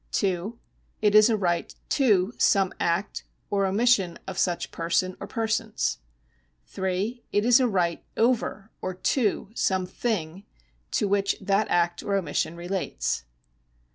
(2) 0.13 0.57
It 1.03 1.13
is 1.13 1.29
a 1.29 1.37
right 1.37 1.75
to 1.89 2.33
some 2.39 2.73
act 2.79 3.23
or 3.51 3.67
omission 3.67 4.17
of 4.25 4.39
such 4.39 4.71
person 4.71 5.15
or 5.19 5.27
persons. 5.27 5.99
(3) 6.65 7.21
It 7.31 7.45
is 7.45 7.59
a 7.59 7.67
right 7.67 8.03
over 8.17 8.71
or 8.81 8.95
to 8.95 9.51
some 9.53 9.85
thing 9.85 10.43
to 10.89 11.07
which 11.07 11.35
that 11.39 11.67
act 11.69 12.01
or 12.01 12.15
omission 12.15 12.55
relates. 12.55 13.25